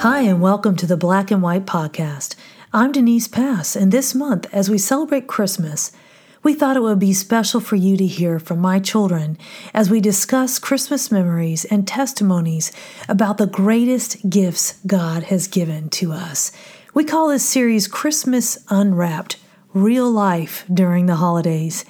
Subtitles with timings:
[0.00, 2.34] Hi, and welcome to the Black and White Podcast.
[2.70, 5.90] I'm Denise Pass, and this month, as we celebrate Christmas,
[6.42, 9.38] we thought it would be special for you to hear from my children
[9.72, 12.72] as we discuss Christmas memories and testimonies
[13.08, 16.52] about the greatest gifts God has given to us.
[16.92, 19.38] We call this series Christmas Unwrapped
[19.72, 21.86] Real Life During the Holidays.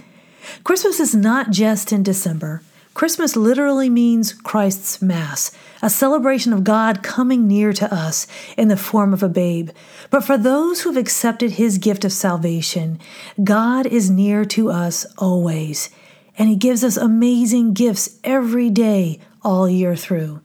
[0.62, 2.62] Christmas is not just in December.
[2.96, 5.50] Christmas literally means Christ's Mass,
[5.82, 9.68] a celebration of God coming near to us in the form of a babe.
[10.08, 12.98] But for those who have accepted his gift of salvation,
[13.44, 15.90] God is near to us always,
[16.38, 20.40] and he gives us amazing gifts every day, all year through.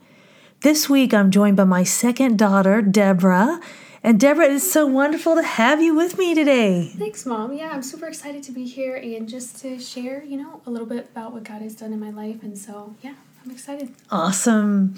[0.60, 3.62] This week, I'm joined by my second daughter, Deborah,
[4.04, 6.92] and Deborah, it's so wonderful to have you with me today.
[6.96, 7.52] Thanks, Mom.
[7.52, 10.88] Yeah, I'm super excited to be here and just to share, you know, a little
[10.88, 12.42] bit about what God has done in my life.
[12.42, 13.94] And so, yeah, I'm excited.
[14.10, 14.96] Awesome.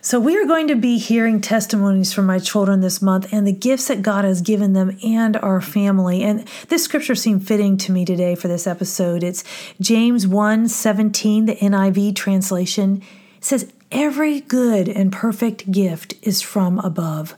[0.00, 3.52] So, we are going to be hearing testimonies from my children this month and the
[3.52, 6.22] gifts that God has given them and our family.
[6.22, 9.24] And this scripture seemed fitting to me today for this episode.
[9.24, 9.42] It's
[9.80, 13.02] James 1 17, the NIV translation.
[13.38, 17.34] It says, Every good and perfect gift is from above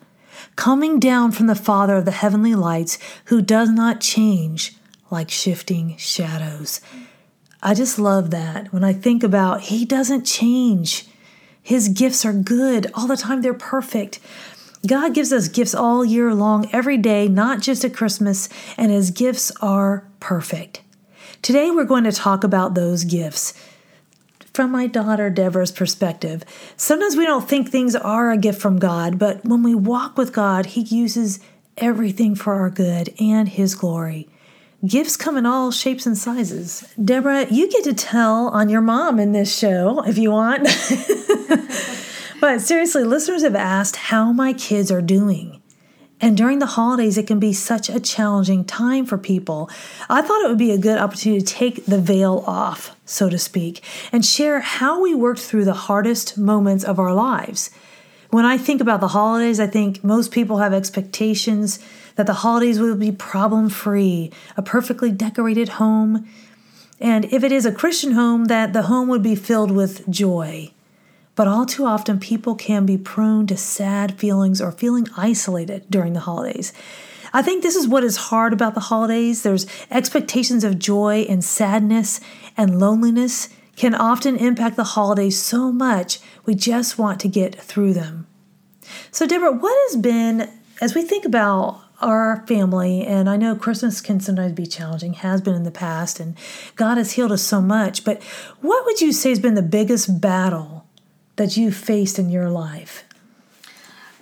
[0.58, 4.74] coming down from the Father of the heavenly lights, who does not change
[5.08, 6.80] like shifting shadows.
[7.62, 8.72] I just love that.
[8.72, 11.06] When I think about He doesn't change,
[11.62, 14.18] His gifts are good all the time, they're perfect.
[14.84, 19.12] God gives us gifts all year long, every day, not just at Christmas, and His
[19.12, 20.82] gifts are perfect.
[21.40, 23.54] Today, we're going to talk about those gifts
[24.58, 26.42] from my daughter Deborah's perspective.
[26.76, 30.32] Sometimes we don't think things are a gift from God, but when we walk with
[30.32, 31.38] God, He uses
[31.76, 34.28] everything for our good and His glory.
[34.84, 36.92] Gifts come in all shapes and sizes.
[37.00, 40.64] Deborah, you get to tell on your mom in this show if you want.
[42.40, 45.62] but seriously, listeners have asked how my kids are doing.
[46.20, 49.70] And during the holidays, it can be such a challenging time for people.
[50.10, 53.38] I thought it would be a good opportunity to take the veil off, so to
[53.38, 53.82] speak,
[54.12, 57.70] and share how we worked through the hardest moments of our lives.
[58.30, 61.78] When I think about the holidays, I think most people have expectations
[62.16, 66.28] that the holidays will be problem free, a perfectly decorated home,
[67.00, 70.72] and if it is a Christian home, that the home would be filled with joy.
[71.36, 76.12] But all too often, people can be prone to sad feelings or feeling isolated during
[76.12, 76.72] the holidays.
[77.32, 79.42] I think this is what is hard about the holidays.
[79.42, 82.20] There's expectations of joy and sadness
[82.56, 87.92] and loneliness can often impact the holidays so much we just want to get through
[87.92, 88.26] them.
[89.10, 90.50] So, Deborah, what has been,
[90.80, 95.40] as we think about our family, and I know Christmas can sometimes be challenging, has
[95.40, 96.36] been in the past, and
[96.76, 98.22] God has healed us so much, but
[98.60, 100.86] what would you say has been the biggest battle
[101.36, 103.04] that you've faced in your life?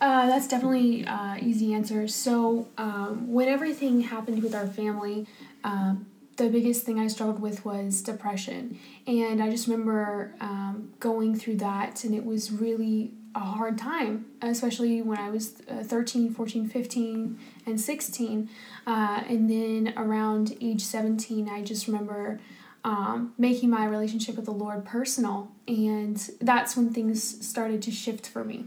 [0.00, 2.06] Uh, that's definitely uh, easy answer.
[2.06, 5.26] So um, when everything happened with our family,
[5.64, 11.34] um, the biggest thing I struggled with was depression, and I just remember um, going
[11.34, 16.32] through that, and it was really a hard time, especially when I was uh, 13,
[16.32, 18.48] 14, 15, and 16.
[18.86, 22.40] Uh, and then around age 17, I just remember
[22.82, 25.50] um, making my relationship with the Lord personal.
[25.68, 28.66] And that's when things started to shift for me.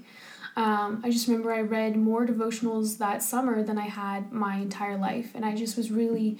[0.60, 4.98] Um, I just remember I read more devotionals that summer than I had my entire
[4.98, 5.32] life.
[5.34, 6.38] And I just was really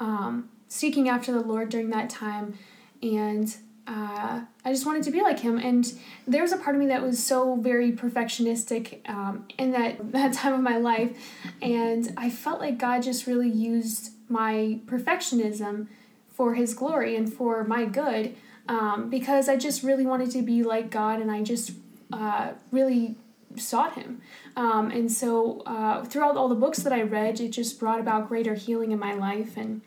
[0.00, 2.58] um, seeking after the Lord during that time.
[3.02, 3.54] And
[3.86, 5.58] uh, I just wanted to be like him.
[5.58, 5.92] And
[6.26, 10.32] there was a part of me that was so very perfectionistic um, in that, that
[10.32, 11.14] time of my life.
[11.60, 15.88] And I felt like God just really used my perfectionism
[16.32, 18.34] for His glory and for my good
[18.66, 21.72] um, because I just really wanted to be like God and I just
[22.12, 23.16] uh, really
[23.58, 24.20] sought Him.
[24.56, 28.28] Um, and so uh, throughout all the books that I read, it just brought about
[28.28, 29.82] greater healing in my life and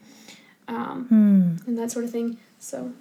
[0.67, 1.67] um, hmm.
[1.67, 2.37] and that sort of thing.
[2.59, 2.93] So,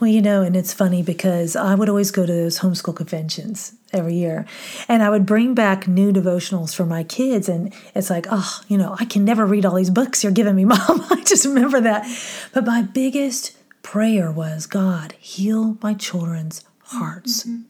[0.00, 3.72] well, you know, and it's funny because I would always go to those homeschool conventions
[3.92, 4.44] every year,
[4.88, 8.76] and I would bring back new devotionals for my kids, and it's like, oh, you
[8.76, 11.06] know, I can never read all these books you're giving me, mom.
[11.10, 12.06] I just remember that.
[12.52, 17.44] But my biggest prayer was, God, heal my children's hearts.
[17.44, 17.62] Mm-hmm.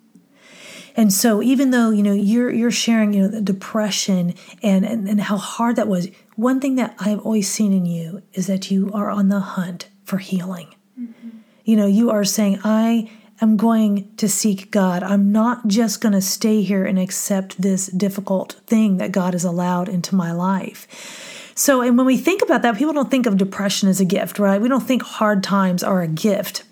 [0.97, 5.09] And so even though, you know, you're you're sharing, you know, the depression and, and,
[5.09, 8.71] and how hard that was, one thing that I've always seen in you is that
[8.71, 10.75] you are on the hunt for healing.
[10.99, 11.31] Mm-hmm.
[11.65, 13.11] You know, you are saying, I
[13.41, 15.03] am going to seek God.
[15.03, 19.45] I'm not just going to stay here and accept this difficult thing that God has
[19.45, 21.51] allowed into my life.
[21.57, 24.39] So, and when we think about that, people don't think of depression as a gift,
[24.39, 24.61] right?
[24.61, 26.65] We don't think hard times are a gift.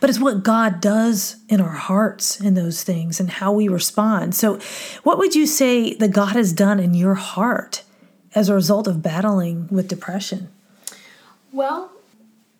[0.00, 4.34] But it's what God does in our hearts in those things and how we respond.
[4.34, 4.58] So,
[5.02, 7.82] what would you say that God has done in your heart
[8.34, 10.48] as a result of battling with depression?
[11.52, 11.92] Well,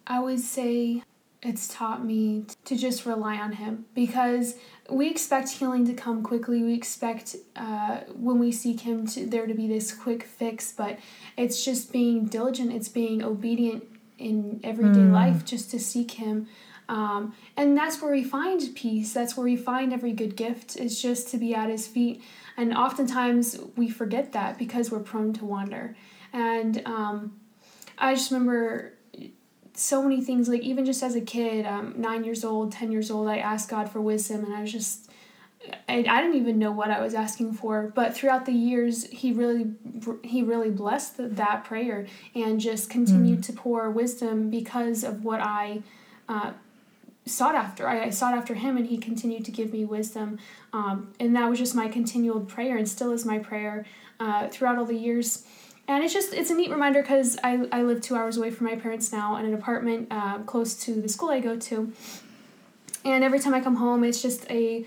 [0.07, 1.03] I would say
[1.43, 4.57] it's taught me to just rely on Him because
[4.89, 6.63] we expect healing to come quickly.
[6.63, 10.99] We expect uh, when we seek Him to there to be this quick fix, but
[11.37, 12.73] it's just being diligent.
[12.73, 13.85] It's being obedient
[14.19, 15.13] in everyday mm.
[15.13, 16.47] life, just to seek Him.
[16.89, 19.13] Um, and that's where we find peace.
[19.13, 20.77] That's where we find every good gift.
[20.77, 22.23] Is just to be at His feet.
[22.57, 25.97] And oftentimes we forget that because we're prone to wander.
[26.33, 27.41] And um,
[27.99, 28.95] I just remember
[29.75, 33.11] so many things like even just as a kid um, nine years old ten years
[33.11, 35.11] old i asked god for wisdom and i was just
[35.89, 39.33] I, I didn't even know what i was asking for but throughout the years he
[39.33, 39.73] really
[40.23, 43.47] he really blessed the, that prayer and just continued mm.
[43.47, 45.83] to pour wisdom because of what i
[46.29, 46.53] uh,
[47.27, 47.89] sought after.
[47.89, 50.39] I, I, sought after him and he continued to give me wisdom.
[50.73, 53.87] Um, and that was just my continual prayer and still is my prayer
[54.19, 55.45] uh, throughout all the years.
[55.89, 58.67] And it's just it's a neat reminder because I, I live two hours away from
[58.67, 61.93] my parents now in an apartment uh, close to the school i go to.
[63.05, 64.87] And every time i come home it's just a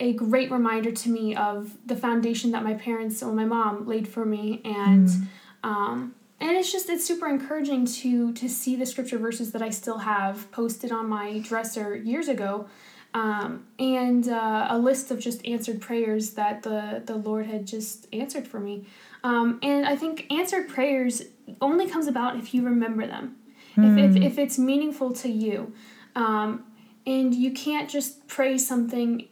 [0.00, 4.08] a great reminder to me of the foundation that my parents or my mom laid
[4.08, 5.26] for me and mm.
[5.62, 9.70] um, and it's just it's super encouraging to to see the scripture verses that i
[9.70, 12.68] still have posted on my dresser years ago
[13.14, 18.08] um, and uh, a list of just answered prayers that the the lord had just
[18.12, 18.86] answered for me
[19.24, 21.22] um, and I think answered prayers
[21.60, 23.36] only comes about if you remember them,
[23.74, 23.98] mm.
[23.98, 24.22] if, if, hmm.
[24.22, 25.72] if it's meaningful to you.
[26.14, 26.64] Um,
[27.06, 29.26] and you can't just pray something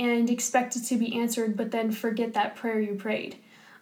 [0.00, 3.36] and expect it to be answered, but then forget that prayer you prayed.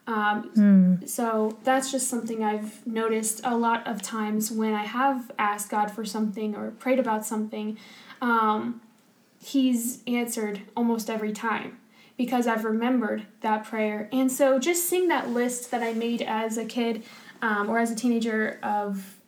[0.07, 1.09] Um, mm.
[1.09, 5.91] So that's just something I've noticed a lot of times when I have asked God
[5.91, 7.79] for something or prayed about something.
[8.21, 8.83] Um,
[9.43, 11.79] he's answered almost every time
[12.17, 14.09] because I've remembered that prayer.
[14.13, 17.03] And so just seeing that list that I made as a kid
[17.43, 19.19] um, or as a teenager of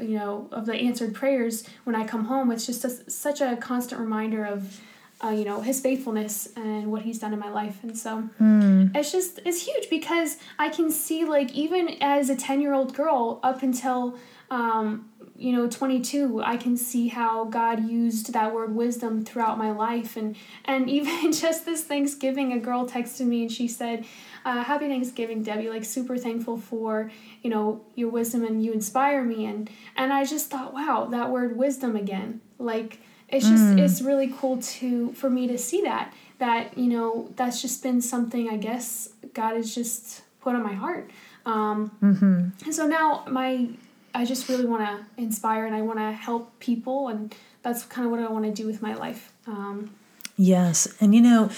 [0.00, 3.56] you know of the answered prayers when I come home, it's just a, such a
[3.56, 4.80] constant reminder of
[5.22, 7.82] uh, you know his faithfulness and what he's done in my life.
[7.82, 8.94] And so mm.
[8.96, 12.94] it's just it's huge because i can see like even as a 10 year old
[12.94, 14.16] girl up until
[14.50, 19.72] um, you know 22 i can see how god used that word wisdom throughout my
[19.72, 20.16] life.
[20.16, 24.04] And and even just this thanksgiving a girl texted me and she said
[24.44, 25.68] uh, happy thanksgiving debbie.
[25.68, 27.10] Like super thankful for
[27.42, 29.46] you know your wisdom and you inspire me.
[29.46, 32.40] And and i just thought wow that word wisdom again.
[32.58, 33.78] Like it's just mm.
[33.78, 38.00] it's really cool to for me to see that that you know that's just been
[38.00, 41.10] something i guess god has just put on my heart
[41.46, 42.48] um, mm-hmm.
[42.64, 43.68] and so now my
[44.14, 48.04] I just really want to inspire and I want to help people, and that's kind
[48.04, 49.32] of what I want to do with my life.
[49.46, 49.94] Um,
[50.36, 50.88] yes.
[51.00, 51.50] And you know,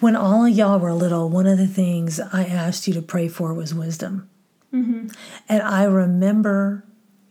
[0.00, 3.28] when all of y'all were little, one of the things I asked you to pray
[3.28, 4.30] for was wisdom.
[4.72, 5.08] Mm-hmm.
[5.48, 6.84] And I remember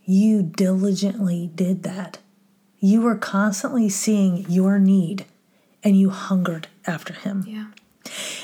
[0.04, 2.18] you diligently did that.
[2.80, 5.26] You were constantly seeing your need
[5.84, 7.44] and you hungered after him.
[7.46, 7.66] Yeah.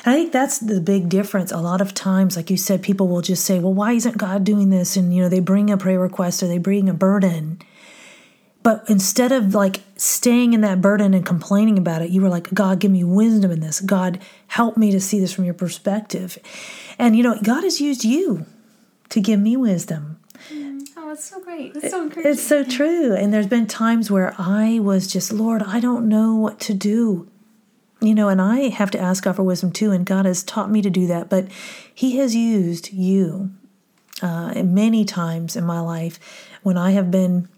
[0.05, 1.51] And I think that's the big difference.
[1.51, 4.45] A lot of times, like you said, people will just say, well, why isn't God
[4.45, 4.97] doing this?
[4.97, 7.59] And, you know, they bring a prayer request or they bring a burden.
[8.63, 12.53] But instead of like staying in that burden and complaining about it, you were like,
[12.53, 13.81] God, give me wisdom in this.
[13.81, 14.19] God,
[14.49, 16.37] help me to see this from your perspective.
[16.99, 18.45] And, you know, God has used you
[19.11, 20.19] to give me wisdom.
[20.51, 20.66] Mm.
[21.17, 21.73] That's so great.
[21.73, 22.33] That's so encouraging.
[22.33, 23.15] It's so true.
[23.15, 27.31] And there's been times where I was just, Lord, I don't know what to do
[27.99, 30.71] you know, and I have to ask God for wisdom too, and God has taught
[30.71, 31.31] me to do that.
[31.31, 31.49] But
[31.95, 33.53] He has used you
[34.21, 36.21] uh, many times in my life
[36.63, 37.49] when I have been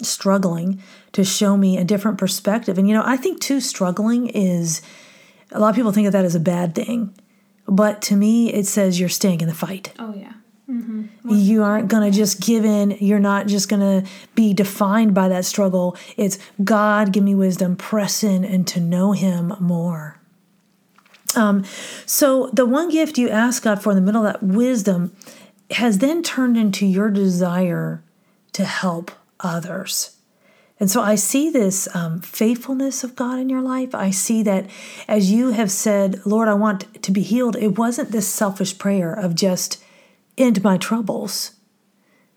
[0.00, 0.80] struggling
[1.12, 2.78] to show me a different perspective.
[2.78, 4.80] And, you know, I think too, struggling is
[5.50, 7.12] a lot of people think of that as a bad thing.
[7.66, 9.92] But to me, it says you're staying in the fight.
[9.98, 10.34] Oh, yeah.
[10.70, 11.30] Mm-hmm.
[11.30, 12.96] You aren't going to just give in.
[13.00, 15.96] You're not just going to be defined by that struggle.
[16.16, 20.20] It's God, give me wisdom, press in, and to know Him more.
[21.34, 21.64] Um,
[22.04, 25.14] so, the one gift you ask God for in the middle of that wisdom
[25.70, 28.02] has then turned into your desire
[28.52, 29.10] to help
[29.40, 30.16] others.
[30.80, 33.94] And so I see this um, faithfulness of God in your life.
[33.94, 34.66] I see that
[35.08, 39.12] as you have said, Lord, I want to be healed, it wasn't this selfish prayer
[39.12, 39.82] of just,
[40.38, 41.52] end my troubles.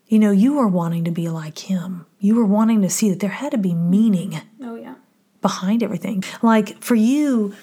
[0.08, 2.06] You know, you were wanting to be like him.
[2.20, 4.42] You were wanting to see that there had to be meaning.
[4.62, 4.96] Oh, yeah.
[5.42, 6.24] Behind everything.
[6.42, 7.56] Like for you,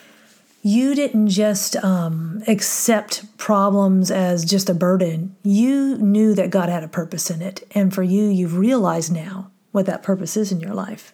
[0.63, 5.37] you didn't just um, accept problems as just a burden.
[5.43, 7.67] You knew that God had a purpose in it.
[7.73, 11.13] And for you, you've realized now what that purpose is in your life.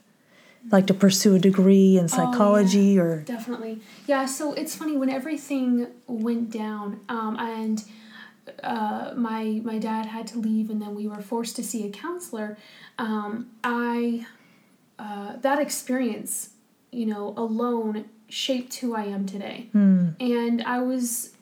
[0.70, 3.00] like to pursue a degree in psychology oh, yeah.
[3.02, 7.84] or definitely yeah so it's funny when everything went down um, and
[8.62, 11.90] uh, my my dad had to leave and then we were forced to see a
[11.90, 12.56] counselor
[12.98, 14.26] um, i
[14.98, 16.50] uh, that experience
[16.90, 20.14] you know alone shaped who i am today mm.
[20.20, 21.34] and i was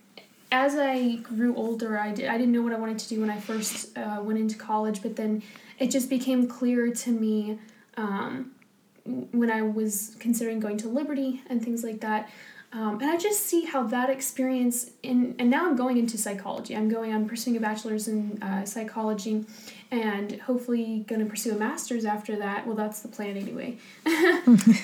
[0.50, 3.31] as i grew older i, did, I didn't know what i wanted to do when
[3.31, 5.42] i first uh, went into college but then
[5.78, 7.59] it just became clear to me
[7.97, 8.52] um,
[9.04, 12.31] when I was considering going to Liberty and things like that.
[12.75, 16.75] Um, and I just see how that experience in and now I'm going into psychology.
[16.75, 19.45] I'm going I'm pursuing a bachelor's in uh, psychology,
[19.91, 22.67] and hopefully going to pursue a master's after that.
[22.67, 23.76] Well, that's the plan anyway.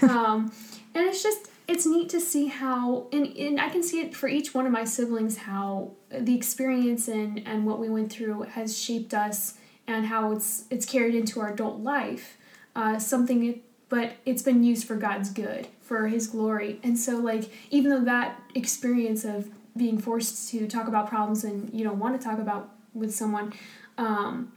[0.02, 0.52] um,
[0.94, 4.28] and it's just it's neat to see how and, and I can see it for
[4.28, 8.78] each one of my siblings how the experience and and what we went through has
[8.78, 9.54] shaped us
[9.86, 12.36] and how it's it's carried into our adult life.
[12.76, 16.78] Uh, something but it's been used for God's good, for His glory.
[16.82, 21.72] And so, like, even though that experience of being forced to talk about problems and
[21.72, 23.54] you don't want to talk about with someone
[23.96, 24.52] um,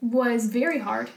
[0.00, 1.08] was very hard,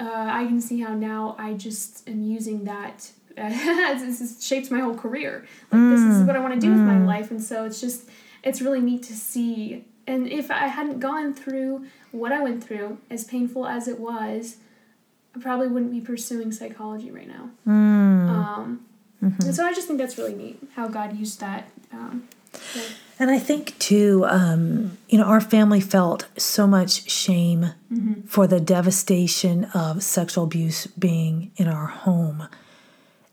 [0.00, 3.10] uh, I can see how now I just am using that.
[3.36, 5.44] As this shapes my whole career.
[5.70, 5.90] Like, mm.
[5.90, 6.76] this is what I want to do mm.
[6.76, 7.06] with my mm.
[7.06, 7.30] life.
[7.30, 8.08] And so, it's just,
[8.42, 9.84] it's really neat to see.
[10.06, 14.56] And if I hadn't gone through what I went through, as painful as it was,
[15.34, 17.50] I probably wouldn't be pursuing psychology right now.
[17.66, 18.28] Mm.
[18.28, 18.86] Um,
[19.22, 19.42] mm-hmm.
[19.42, 21.68] And so I just think that's really neat how God used that.
[21.92, 22.28] Um,
[23.18, 28.22] And I think too, um, you know, our family felt so much shame mm-hmm.
[28.26, 32.48] for the devastation of sexual abuse being in our home.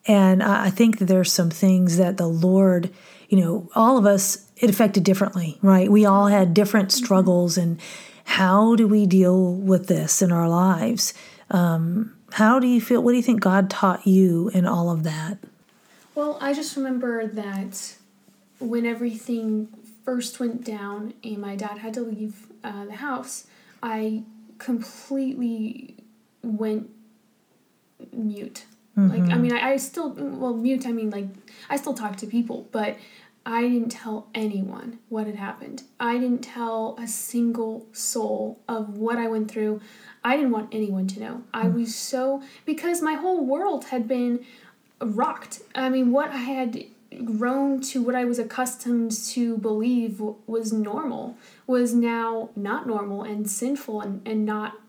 [0.08, 2.92] And I think that there's some things that the Lord,
[3.30, 5.92] you know, all of us, it affected differently, right?
[5.92, 7.04] We all had different mm-hmm.
[7.04, 7.80] struggles, and
[8.24, 11.14] how do we deal with this in our lives?
[11.52, 13.04] Um, how do you feel?
[13.04, 15.38] What do you think God taught you in all of that?
[16.16, 17.96] Well, I just remember that
[18.60, 19.68] when everything
[20.04, 23.48] first went down and my dad had to leave uh, the house,
[23.84, 24.24] I
[24.58, 25.96] completely
[26.42, 26.90] went
[28.14, 28.66] mute.
[28.98, 29.10] Mm-hmm.
[29.10, 29.42] Like, I mm-hmm.
[29.42, 31.28] mean, I, I still, well, mute, I mean, like,
[31.70, 32.98] I still talk to people, but
[33.46, 35.84] I didn't tell anyone what had happened.
[36.00, 39.82] I didn't tell a single soul of what I went through.
[40.24, 41.44] I didn't want anyone to know.
[41.54, 41.80] I hmm.
[41.80, 44.46] was so because my whole world had been
[45.00, 45.62] rocked.
[45.74, 46.86] I mean, what I had
[47.26, 51.38] grown to what I was accustomed to believe was normal
[51.68, 54.80] was now not normal and sinful and, and not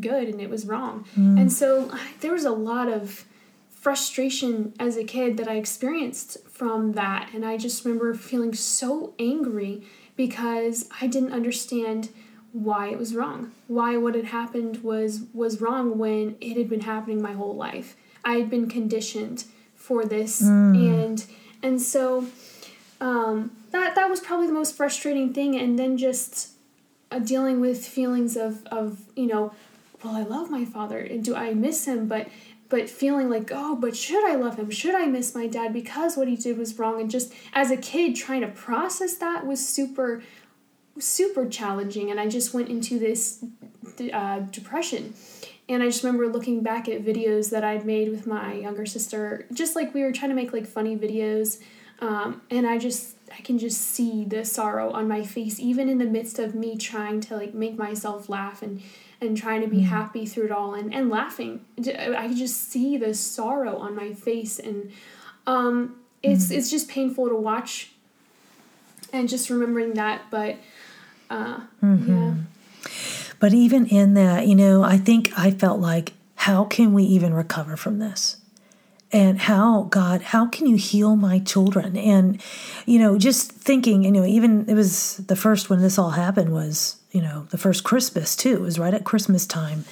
[0.00, 1.04] good and it was wrong.
[1.16, 1.40] Mm.
[1.40, 1.90] And so
[2.20, 3.24] there was a lot of
[3.70, 7.30] frustration as a kid that I experienced from that.
[7.32, 9.82] And I just remember feeling so angry
[10.16, 12.08] because I didn't understand
[12.56, 13.52] why it was wrong.
[13.66, 17.96] Why what had happened was was wrong when it had been happening my whole life.
[18.24, 19.44] I had been conditioned
[19.74, 21.04] for this mm.
[21.04, 21.24] and
[21.62, 22.26] and so
[23.00, 25.54] um, that that was probably the most frustrating thing.
[25.54, 26.52] And then just
[27.10, 29.52] uh, dealing with feelings of of you know
[30.02, 32.08] well i love my father And do i miss him?
[32.08, 32.28] But
[32.70, 34.70] but feeling like oh but should i love him?
[34.70, 35.74] Should i miss my dad?
[35.74, 37.02] Because what he did was wrong.
[37.02, 40.22] And just as a kid trying to process that was super
[40.98, 43.44] super challenging and i just went into this
[44.12, 45.14] uh, depression.
[45.68, 49.46] And i just remember looking back at videos that i'd made with my younger sister
[49.52, 51.60] just like we were trying to make like funny videos
[52.00, 55.98] um, and i just i can just see the sorrow on my face even in
[55.98, 58.80] the midst of me trying to like make myself laugh and
[59.20, 61.64] and trying to be mm happy through it all and, and laughing.
[61.78, 64.90] I could just see the sorrow on my face and
[65.46, 67.92] um, it's mm it's just painful to watch
[69.12, 70.56] and just remembering that but
[71.30, 72.12] uh, mm-hmm.
[72.12, 72.34] Yeah.
[73.38, 77.34] But even in that, you know, I think I felt like, how can we even
[77.34, 78.36] recover from this?
[79.12, 81.96] And how, God, how can you heal my children?
[81.96, 82.42] And,
[82.86, 86.52] you know, just thinking, you know, even it was the first when this all happened
[86.52, 88.54] was, you know, the first Christmas too.
[88.54, 89.84] It was right at Christmas time.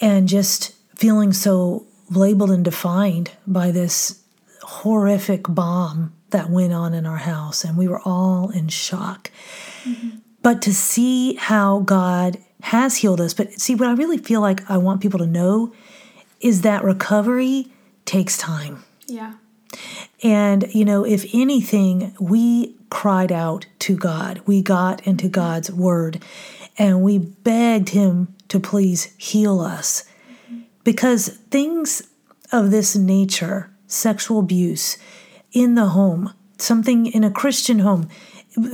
[0.00, 4.20] And just feeling so labeled and defined by this
[4.62, 7.64] horrific bomb that went on in our house.
[7.64, 9.30] And we were all in shock.
[9.84, 13.32] Mm-hmm but to see how God has healed us.
[13.32, 15.72] But see, what I really feel like I want people to know
[16.38, 17.68] is that recovery
[18.04, 18.84] takes time.
[19.06, 19.32] Yeah.
[20.22, 24.42] And, you know, if anything, we cried out to God.
[24.44, 26.22] We got into God's word
[26.76, 30.04] and we begged Him to please heal us.
[30.84, 32.02] Because things
[32.52, 34.98] of this nature, sexual abuse
[35.52, 38.10] in the home, something in a Christian home,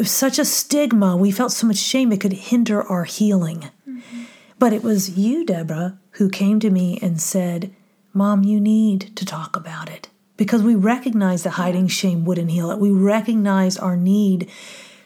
[0.04, 1.16] such a stigma.
[1.16, 3.70] We felt so much shame it could hinder our healing.
[3.88, 4.22] Mm-hmm.
[4.58, 7.75] But it was you, Deborah, who came to me and said,
[8.12, 12.70] Mom, you need to talk about it because we recognize that hiding shame wouldn't heal
[12.70, 12.78] it.
[12.78, 14.50] We recognize our need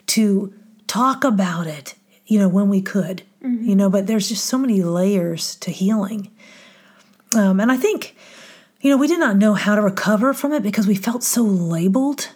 [0.07, 0.53] to
[0.87, 3.63] talk about it, you know, when we could, mm-hmm.
[3.63, 6.31] you know, but there's just so many layers to healing.
[7.35, 8.15] Um, and I think,
[8.81, 11.43] you know, we did not know how to recover from it because we felt so
[11.43, 12.29] labeled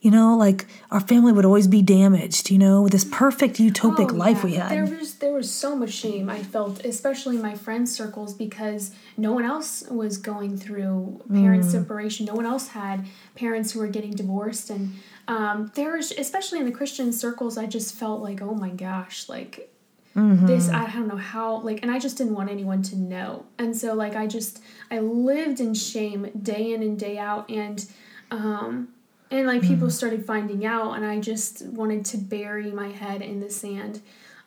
[0.00, 4.12] you know, like our family would always be damaged, you know, with this perfect utopic
[4.12, 4.70] oh, life we had.
[4.70, 8.92] There was there was so much shame I felt, especially in my friend circles, because
[9.16, 11.70] no one else was going through parent mm.
[11.70, 12.26] separation.
[12.26, 14.94] No one else had parents who were getting divorced, and
[15.26, 19.28] um, there was, especially in the Christian circles, I just felt like, oh my gosh,
[19.28, 19.70] like
[20.16, 20.46] Mm-hmm.
[20.46, 23.76] this i don't know how like and i just didn't want anyone to know and
[23.76, 27.86] so like i just i lived in shame day in and day out and
[28.32, 28.88] um
[29.30, 29.92] and like people mm.
[29.92, 34.00] started finding out and i just wanted to bury my head in the sand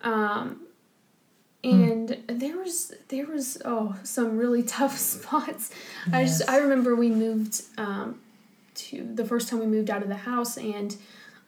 [0.03, 0.61] um,
[1.63, 2.39] and mm.
[2.39, 5.71] there was there was oh some really tough spots
[6.07, 6.15] yes.
[6.15, 8.19] i just i remember we moved um,
[8.73, 10.97] to the first time we moved out of the house and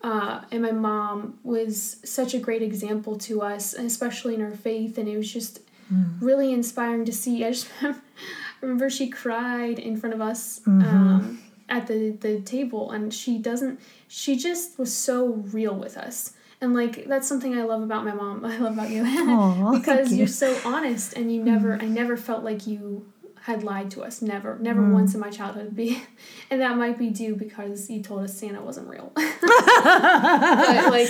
[0.05, 4.97] uh, and my mom was such a great example to us especially in our faith
[4.97, 5.61] and it was just
[5.91, 6.13] mm.
[6.19, 7.69] really inspiring to see i just
[8.61, 10.81] remember she cried in front of us mm-hmm.
[10.81, 16.33] um, at the the table and she doesn't she just was so real with us.
[16.61, 18.45] And like that's something i love about my mom.
[18.45, 19.03] I love about you.
[19.03, 20.19] Aww, because you.
[20.19, 21.83] you're so honest and you never mm.
[21.83, 23.05] i never felt like you
[23.41, 24.21] had lied to us.
[24.21, 24.93] Never never mm.
[24.93, 25.75] once in my childhood.
[25.75, 26.01] Be
[26.49, 29.11] and that might be due because you told us santa wasn't real.
[29.15, 31.09] But like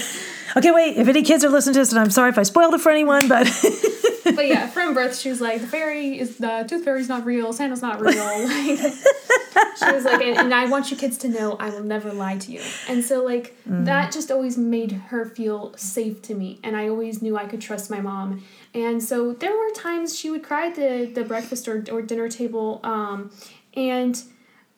[0.57, 0.97] okay wait.
[0.97, 2.91] If any kids are listening to this and i'm sorry if i spoiled it for
[2.91, 3.47] anyone but
[4.23, 7.53] but yeah, from birth, she was like, the fairy is the tooth fairy's not real,
[7.53, 8.13] Santa's not real.
[9.53, 12.11] Like, she was like, and, and, I want you kids to know I will never
[12.11, 12.61] lie to you.
[12.87, 13.85] And so like mm.
[13.85, 17.61] that just always made her feel safe to me, and I always knew I could
[17.61, 18.43] trust my mom.
[18.73, 22.29] And so there were times she would cry at the the breakfast or, or dinner
[22.29, 23.31] table, um,
[23.75, 24.21] and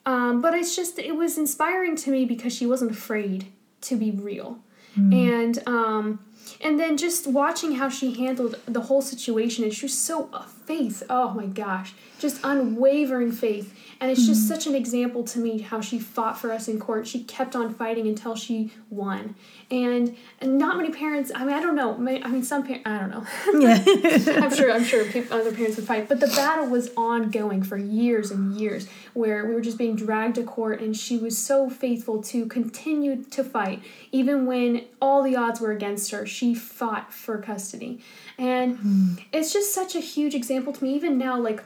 [0.05, 3.47] um, but it's just it was inspiring to me because she wasn't afraid
[3.81, 4.60] to be real,
[4.97, 5.13] mm.
[5.13, 6.19] and um,
[6.62, 10.43] and then just watching how she handled the whole situation and she was so uh,
[10.43, 14.53] faith oh my gosh just unwavering faith and it's just mm-hmm.
[14.53, 17.08] such an example to me how she fought for us in court.
[17.08, 19.36] She kept on fighting until she won.
[19.71, 21.95] And, and not many parents i mean i don't know.
[21.95, 23.25] I mean some parents i don't know.
[23.60, 23.84] Yeah.
[24.43, 26.08] I'm sure i'm sure other parents would fight.
[26.08, 30.36] But the battle was ongoing for years and years where we were just being dragged
[30.36, 33.81] to court and she was so faithful to continue to fight
[34.12, 36.25] even when all the odds were against her.
[36.25, 38.01] She fought for custody.
[38.38, 39.25] And mm.
[39.31, 40.93] it's just such a huge example to me.
[40.95, 41.63] Even now like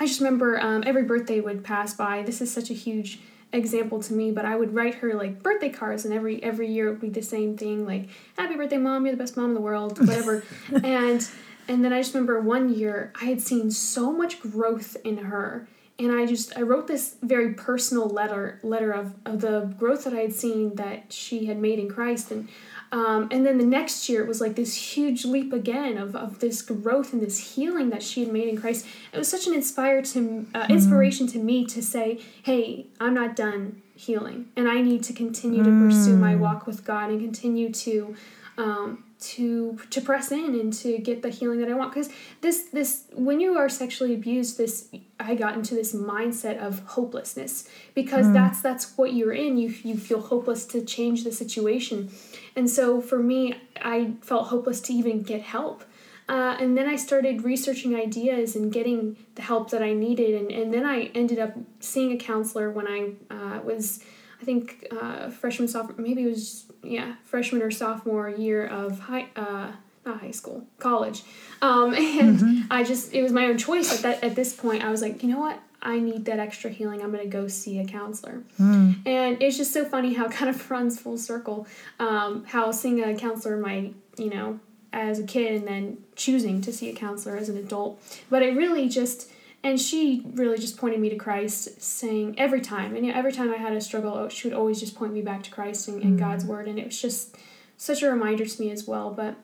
[0.00, 2.22] I just remember um, every birthday would pass by.
[2.22, 3.20] This is such a huge
[3.52, 6.88] example to me, but I would write her like birthday cards, and every every year
[6.88, 9.06] it would be the same thing, like "Happy birthday, mom!
[9.06, 10.44] You're the best mom in the world," whatever.
[10.82, 11.26] and
[11.68, 15.68] and then I just remember one year I had seen so much growth in her,
[15.98, 20.12] and I just I wrote this very personal letter letter of, of the growth that
[20.12, 22.48] I had seen that she had made in Christ, and
[22.94, 26.38] um, and then the next year, it was like this huge leap again of, of
[26.38, 28.86] this growth and this healing that she had made in Christ.
[29.12, 30.18] It was such an inspire to,
[30.54, 30.72] uh, mm-hmm.
[30.72, 34.46] inspiration to me to say, hey, I'm not done healing.
[34.54, 36.38] And I need to continue to pursue my mm.
[36.38, 38.14] walk with God and continue to
[38.56, 42.64] um, to to press in and to get the healing that I want because this
[42.64, 48.26] this when you are sexually abused this I got into this mindset of hopelessness because
[48.26, 48.34] mm.
[48.34, 52.10] that's that's what you're in you you feel hopeless to change the situation
[52.56, 55.84] and so for me I felt hopeless to even get help.
[56.26, 60.34] Uh, and then I started researching ideas and getting the help that I needed.
[60.34, 64.02] And, and then I ended up seeing a counselor when I uh, was
[64.40, 69.28] I think uh, freshman sophomore maybe it was yeah freshman or sophomore year of high
[69.36, 69.72] uh,
[70.04, 71.22] not high school college.
[71.62, 72.60] Um, and mm-hmm.
[72.70, 74.84] I just it was my own choice at that at this point.
[74.84, 77.78] I was like you know what I need that extra healing I'm gonna go see
[77.78, 78.96] a counselor mm.
[79.06, 81.66] and it's just so funny how it kind of runs full circle
[81.98, 84.60] um, how seeing a counselor might you know
[84.92, 88.56] as a kid and then choosing to see a counselor as an adult but it
[88.56, 89.30] really just
[89.64, 93.56] and she really just pointed me to Christ, saying every time, and every time I
[93.56, 96.16] had a struggle, oh, she would always just point me back to Christ and, and
[96.16, 96.20] mm.
[96.20, 97.34] God's word, and it was just
[97.78, 99.10] such a reminder to me as well.
[99.10, 99.36] But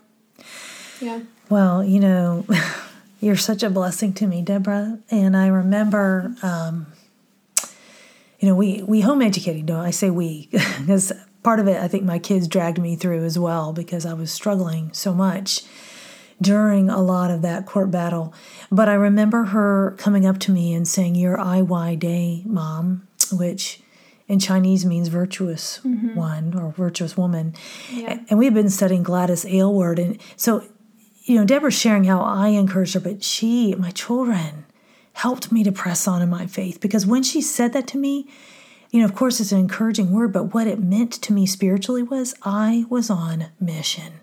[1.00, 1.20] yeah.
[1.48, 2.44] Well, you know,
[3.20, 6.86] you're such a blessing to me, Deborah, and I remember, um,
[8.38, 9.68] you know, we we home educated.
[9.68, 13.24] No, I say we because part of it, I think my kids dragged me through
[13.24, 15.62] as well because I was struggling so much
[16.40, 18.32] during a lot of that court battle.
[18.70, 23.82] But I remember her coming up to me and saying, Your Ai-weh-deh, mom, which
[24.26, 26.14] in Chinese means virtuous mm-hmm.
[26.14, 27.54] one or virtuous woman.
[27.90, 28.20] Yeah.
[28.28, 29.98] And we had been studying Gladys Aylward.
[29.98, 30.64] And so,
[31.22, 34.66] you know, Deborah's sharing how I encouraged her, but she, my children,
[35.14, 38.26] helped me to press on in my faith because when she said that to me,
[38.90, 42.02] you know, of course, it's an encouraging word, but what it meant to me spiritually
[42.02, 44.14] was I was on mission.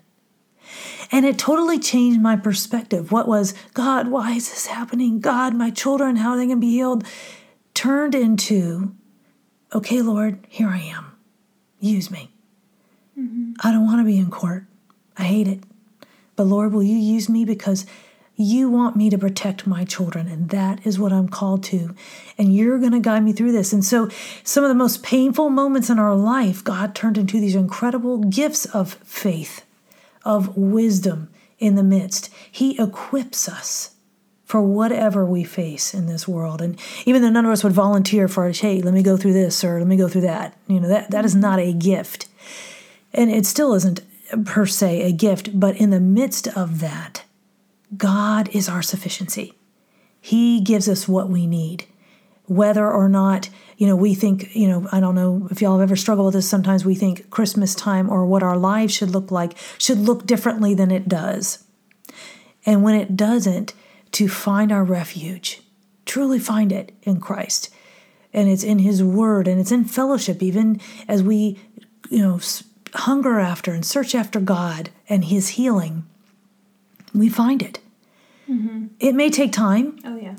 [1.10, 3.10] And it totally changed my perspective.
[3.10, 5.20] What was, God, why is this happening?
[5.20, 7.04] God, my children, how are they going to be healed?
[7.72, 8.94] Turned into,
[9.72, 11.12] okay, Lord, here I am.
[11.80, 12.30] Use me.
[13.18, 13.52] Mm-hmm.
[13.60, 14.64] I don't want to be in court.
[15.16, 15.62] I hate it.
[16.38, 17.84] But Lord, will you use me because
[18.36, 21.96] you want me to protect my children, and that is what I'm called to.
[22.38, 23.72] And you're going to guide me through this.
[23.72, 24.08] And so,
[24.44, 28.66] some of the most painful moments in our life, God turned into these incredible gifts
[28.66, 29.64] of faith,
[30.24, 32.32] of wisdom in the midst.
[32.48, 33.96] He equips us
[34.44, 36.62] for whatever we face in this world.
[36.62, 39.64] And even though none of us would volunteer for, hey, let me go through this
[39.64, 42.28] or let me go through that, you know, that, that is not a gift.
[43.12, 44.00] And it still isn't
[44.44, 47.24] per se a gift, but in the midst of that,
[47.96, 49.54] God is our sufficiency.
[50.20, 51.86] He gives us what we need.
[52.44, 55.88] Whether or not, you know, we think, you know, I don't know if y'all have
[55.88, 56.48] ever struggled with this.
[56.48, 60.74] Sometimes we think Christmas time or what our lives should look like should look differently
[60.74, 61.64] than it does.
[62.64, 63.74] And when it doesn't,
[64.12, 65.60] to find our refuge,
[66.06, 67.70] truly find it in Christ.
[68.32, 71.58] And it's in His Word and it's in fellowship, even as we,
[72.10, 72.38] you know,
[72.94, 76.04] hunger after and search after God and His healing
[77.14, 77.80] we find it.
[78.48, 78.86] Mm-hmm.
[79.00, 79.98] It may take time.
[80.04, 80.36] Oh, yeah.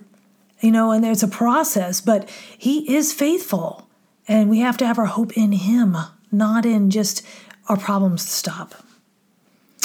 [0.62, 3.88] You know, and there's a process, but He is faithful.
[4.28, 5.98] And we have to have our hope in Him,
[6.32, 7.26] not in just
[7.68, 8.76] our problems to stop.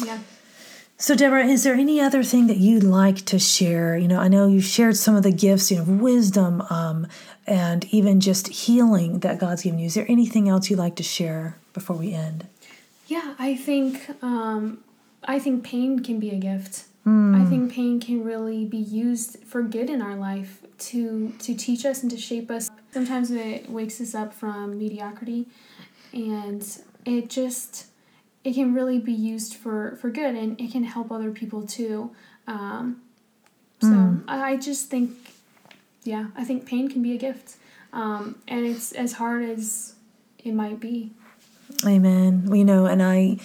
[0.05, 0.18] Yeah.
[0.96, 3.96] So, Deborah, is there any other thing that you'd like to share?
[3.96, 7.07] You know, I know you've shared some of the gifts, you know, wisdom um,
[7.46, 9.87] and even just healing that God's given you.
[9.87, 12.46] Is there anything else you'd like to share before we end?
[13.07, 14.83] Yeah, I think um,
[15.23, 16.85] I think pain can be a gift.
[17.07, 17.40] Mm.
[17.40, 21.85] I think pain can really be used for good in our life to to teach
[21.85, 22.71] us and to shape us.
[22.93, 25.47] Sometimes it wakes us up from mediocrity,
[26.12, 26.67] and
[27.05, 27.87] it just
[28.43, 32.11] it can really be used for for good, and it can help other people too.
[32.47, 33.03] Um,
[33.81, 34.25] so mm.
[34.29, 35.11] I just think,
[36.05, 37.57] yeah, I think pain can be a gift,
[37.93, 39.95] um, and it's as hard as
[40.38, 41.12] it might be.
[41.87, 42.47] Amen.
[42.47, 43.39] We know, and I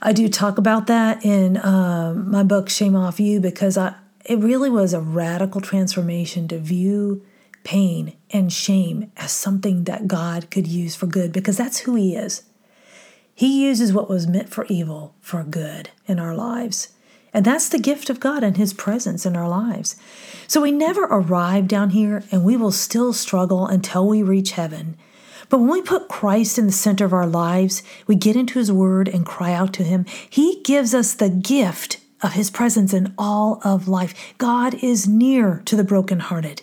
[0.00, 3.94] I do talk about that in um, my book Shame Off You because I
[4.24, 7.24] it really was a radical transformation to view
[7.64, 12.16] pain and shame as something that God could use for good because that's who He
[12.16, 12.42] is.
[13.34, 16.88] He uses what was meant for evil for good in our lives.
[17.34, 19.96] And that's the gift of God and His presence in our lives.
[20.46, 24.98] So we never arrive down here and we will still struggle until we reach heaven.
[25.48, 28.72] But when we put Christ in the center of our lives, we get into His
[28.72, 33.14] Word and cry out to Him, He gives us the gift of His presence in
[33.18, 34.34] all of life.
[34.38, 36.62] God is near to the brokenhearted.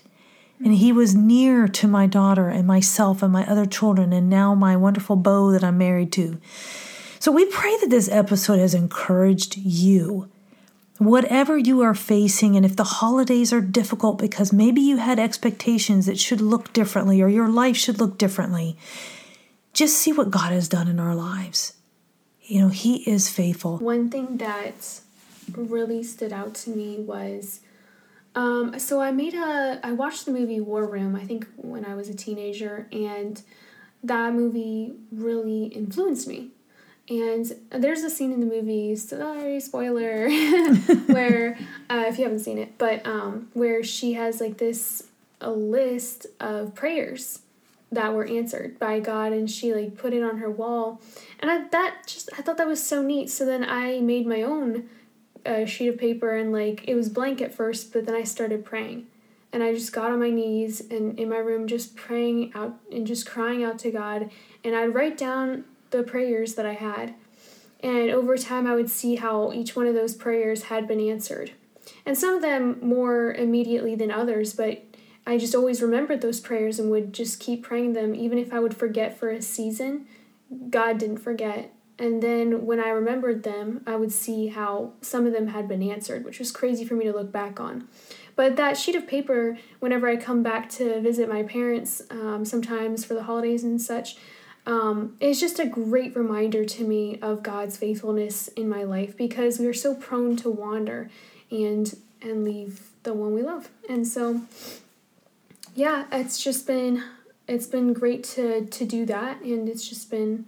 [0.64, 4.56] And He was near to my daughter and myself and my other children, and now
[4.56, 6.40] my wonderful beau that I'm married to.
[7.20, 10.30] So we pray that this episode has encouraged you
[11.00, 16.06] Whatever you are facing, and if the holidays are difficult because maybe you had expectations
[16.06, 18.78] that should look differently or your life should look differently,
[19.74, 21.74] just see what God has done in our lives.
[22.42, 23.78] You know, He is faithful.
[23.78, 25.00] One thing that
[25.56, 27.62] really stood out to me was
[28.36, 31.96] um, so I made a, I watched the movie War Room, I think when I
[31.96, 33.42] was a teenager, and
[34.04, 36.50] that movie really influenced me.
[37.10, 40.30] And there's a scene in the movie, sorry, spoiler,
[41.08, 41.58] where,
[41.90, 45.04] uh, if you haven't seen it, but um, where she has like this
[45.42, 47.40] a list of prayers
[47.92, 51.02] that were answered by God and she like put it on her wall.
[51.40, 53.30] And I, that just, I thought that was so neat.
[53.30, 54.90] So then I made my own
[55.46, 58.64] uh, sheet of paper and like it was blank at first, but then I started
[58.64, 59.08] praying.
[59.52, 63.08] And I just got on my knees and in my room just praying out and
[63.08, 64.30] just crying out to God.
[64.64, 67.16] And I'd write down the prayers that I had.
[67.82, 71.52] And over time, I would see how each one of those prayers had been answered.
[72.06, 74.84] And some of them more immediately than others, but
[75.26, 78.60] I just always remembered those prayers and would just keep praying them, even if I
[78.60, 80.08] would forget for a season.
[80.70, 81.74] God didn't forget.
[82.00, 85.84] And then when I remembered them, I would see how some of them had been
[85.84, 87.88] answered, which was crazy for me to look back on.
[88.36, 93.04] But that sheet of paper, whenever I come back to visit my parents, um, sometimes
[93.04, 94.16] for the holidays and such,
[94.70, 99.58] um, it's just a great reminder to me of God's faithfulness in my life because
[99.58, 101.10] we are so prone to wander
[101.50, 103.70] and and leave the one we love.
[103.90, 104.42] And so
[105.74, 107.04] yeah, it's just been
[107.48, 110.46] it's been great to to do that and it's just been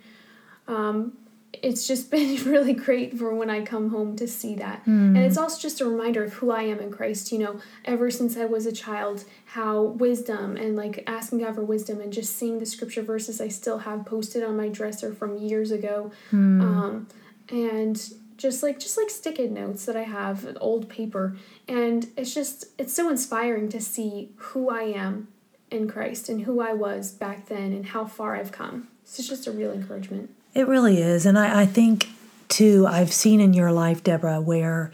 [0.68, 1.18] um,
[1.54, 4.82] it's just been really great for when I come home to see that.
[4.86, 5.16] Mm.
[5.16, 7.32] And it's also just a reminder of who I am in Christ.
[7.32, 11.64] You know, ever since I was a child, how wisdom and like asking God for
[11.64, 15.38] wisdom and just seeing the scripture verses I still have posted on my dresser from
[15.38, 16.12] years ago.
[16.32, 16.62] Mm.
[16.62, 17.08] Um,
[17.50, 21.36] and just like just like stick-it notes that I have, old paper,
[21.68, 25.28] and it's just it's so inspiring to see who I am
[25.70, 28.88] in Christ and who I was back then and how far I've come.
[29.12, 30.34] So it's just a real encouragement.
[30.54, 31.26] It really is.
[31.26, 32.08] And I, I think,
[32.47, 34.89] too, I've seen in your life, Deborah, where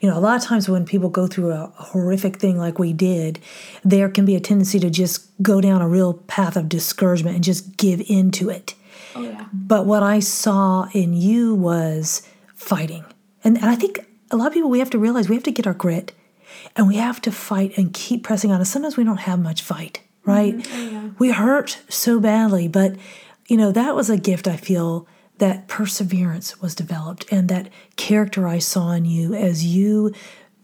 [0.00, 2.94] you know, a lot of times when people go through a horrific thing like we
[2.94, 3.40] did,
[3.84, 7.44] there can be a tendency to just go down a real path of discouragement and
[7.44, 8.74] just give into it.
[9.14, 9.44] Oh, yeah.
[9.52, 13.04] But what I saw in you was fighting.
[13.44, 15.50] And, and I think a lot of people, we have to realize we have to
[15.50, 16.12] get our grit
[16.74, 18.60] and we have to fight and keep pressing on.
[18.60, 20.56] And sometimes we don't have much fight, right?
[20.56, 20.74] Mm-hmm.
[20.74, 21.10] Oh, yeah.
[21.18, 22.94] We hurt so badly, but
[23.48, 25.08] you know, that was a gift I feel
[25.38, 30.12] that perseverance was developed and that character I saw in you as you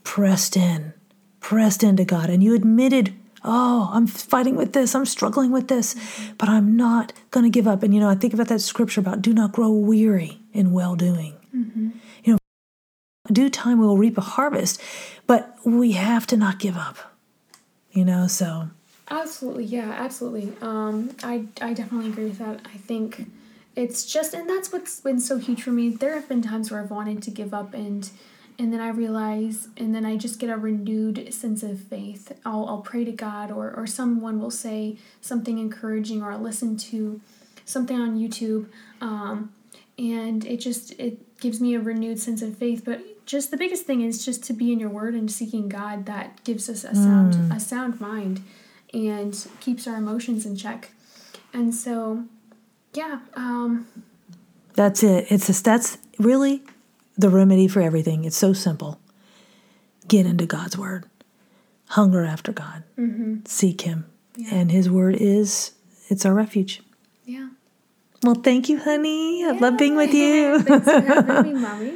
[0.04, 0.92] pressed in,
[1.40, 3.14] pressed into God, and you admitted,
[3.46, 5.94] Oh, I'm fighting with this, I'm struggling with this,
[6.38, 7.82] but I'm not going to give up.
[7.82, 10.96] And, you know, I think about that scripture about do not grow weary in well
[10.96, 11.34] doing.
[11.54, 11.90] Mm-hmm.
[12.24, 12.38] You know,
[13.30, 14.80] due time we will reap a harvest,
[15.26, 16.96] but we have to not give up,
[17.90, 18.70] you know, so.
[19.10, 20.52] Absolutely, yeah, absolutely.
[20.62, 22.60] Um, I I definitely agree with that.
[22.64, 23.26] I think
[23.76, 25.90] it's just, and that's what's been so huge for me.
[25.90, 28.08] There have been times where I've wanted to give up, and
[28.58, 32.32] and then I realize, and then I just get a renewed sense of faith.
[32.46, 36.76] I'll I'll pray to God, or or someone will say something encouraging, or I'll listen
[36.78, 37.20] to
[37.66, 38.68] something on YouTube,
[39.02, 39.52] um,
[39.98, 42.82] and it just it gives me a renewed sense of faith.
[42.84, 46.06] But just the biggest thing is just to be in your word and seeking God
[46.06, 47.54] that gives us a sound mm.
[47.54, 48.42] a sound mind
[48.94, 50.92] and keeps our emotions in check.
[51.52, 52.24] And so,
[52.94, 53.20] yeah.
[53.35, 53.87] Um,
[54.74, 55.26] that's it.
[55.30, 56.62] It's just, that's really
[57.16, 58.24] the remedy for everything.
[58.24, 59.00] It's so simple.
[60.09, 61.04] Get into God's word.
[61.88, 62.83] Hunger after God.
[62.98, 63.40] Mm-hmm.
[63.46, 64.07] Seek Him.
[64.37, 64.54] Yeah.
[64.54, 65.72] And His word is,
[66.09, 66.83] it's our refuge.
[67.24, 67.48] Yeah.
[68.22, 69.42] Well, thank you, honey.
[69.42, 69.48] Yeah.
[69.48, 70.61] I love being with you.
[70.62, 71.94] Thanks for having me, mommy.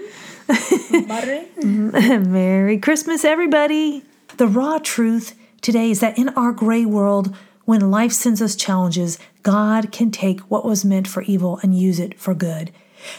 [2.29, 4.05] Merry Christmas, everybody.
[4.37, 9.19] The raw truth today is that in our gray world, when life sends us challenges,
[9.43, 12.73] God can take what was meant for evil and use it for good.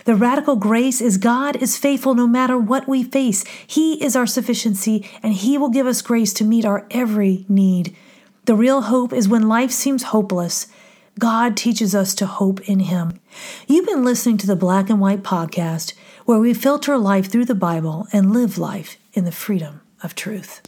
[0.06, 3.44] The radical grace is God is faithful no matter what we face.
[3.66, 7.96] He is our sufficiency, and He will give us grace to meet our every need.
[8.46, 10.68] The real hope is when life seems hopeless.
[11.20, 13.20] God teaches us to hope in Him.
[13.68, 15.94] You've been listening to the Black and White podcast,
[16.26, 20.62] where we filter life through the Bible and live life in the freedom of truth.